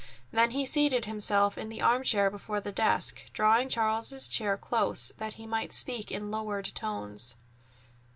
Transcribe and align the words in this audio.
Then 0.31 0.49
he 0.49 0.65
seated 0.65 1.05
himself 1.05 1.59
in 1.59 1.69
the 1.69 1.79
arm 1.79 2.03
chair 2.03 2.31
before 2.31 2.59
the 2.59 2.71
desk, 2.71 3.19
drawing 3.33 3.69
Charles's 3.69 4.27
chair 4.27 4.57
close, 4.57 5.11
that 5.17 5.33
he 5.33 5.45
might 5.45 5.73
speak 5.73 6.11
in 6.11 6.31
lowered 6.31 6.65
tones. 6.73 7.35